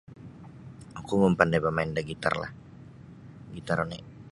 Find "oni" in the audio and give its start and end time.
3.85-3.97